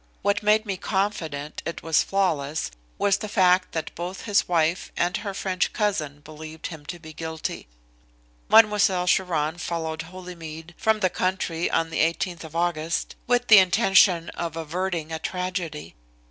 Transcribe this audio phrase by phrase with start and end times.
[0.23, 5.17] What made me confident it was flawless was the fact that both his wife and
[5.17, 7.67] her French cousin believed him to be guilty.
[8.49, 14.29] Mademoiselle Chiron followed Holymead from the country on the 18th of August with the intention
[14.29, 15.93] of averting a tragedy.